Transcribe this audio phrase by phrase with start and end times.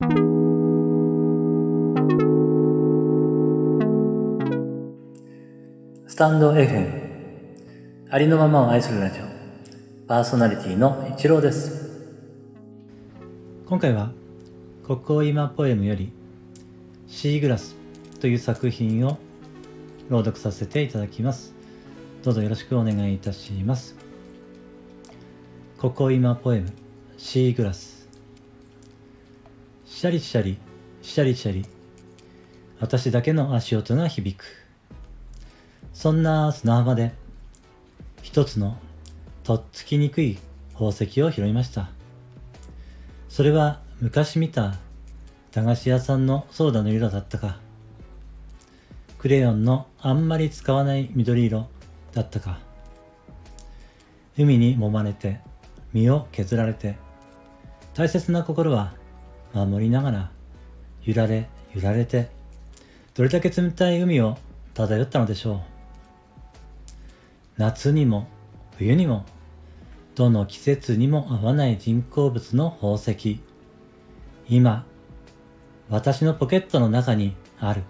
[0.00, 0.06] ス
[6.14, 9.24] タンド FM ありのままを愛するラジオ
[10.06, 12.14] パーソナリティの一郎です。
[13.66, 14.12] 今回は
[14.84, 16.12] 国語今ポエムより
[17.08, 17.74] シーグラス
[18.20, 19.18] という作品を
[20.10, 21.56] 朗読させていただきます。
[22.22, 23.96] どうぞよろしくお願いいたします。
[25.80, 26.72] 国語今ポエム
[27.16, 27.97] シーグラス。
[29.98, 30.56] シャリシャリ
[31.02, 31.66] シャリシャリ。
[32.78, 34.44] 私だけの足音が響く。
[35.92, 37.12] そんな砂浜で
[38.22, 38.78] 一つの
[39.42, 40.38] とっつきにくい
[40.74, 41.90] 宝石を拾いました。
[43.28, 44.76] それは昔見た
[45.50, 47.58] 駄菓子屋さんのソーダの色だったか。
[49.18, 51.66] クレヨンのあんまり使わない緑色
[52.12, 52.60] だったか。
[54.38, 55.40] 海に揉まれて
[55.92, 56.94] 身を削られて。
[57.94, 58.94] 大切な心は
[59.66, 60.30] 守りながら
[61.02, 62.30] 揺られ揺られて
[63.14, 64.38] どれだけ冷たい海を
[64.74, 65.60] 漂ったのでしょう。
[67.56, 68.28] 夏にも
[68.76, 69.24] 冬にも
[70.14, 73.40] どの季節にも合わない人工物の宝石。
[74.48, 74.86] 今
[75.90, 77.82] 私のポケットの中にある